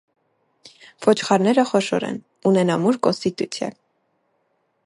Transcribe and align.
Ոչխարները 1.07 1.67
խոշոր 1.73 2.07
են, 2.09 2.19
ունեն 2.53 2.75
ամուր 2.79 3.01
կոնստիտուցիա։ 3.09 3.73